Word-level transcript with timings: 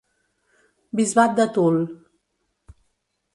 Bisbat 0.99 1.35
de 1.41 1.45
Toul. 1.57 1.77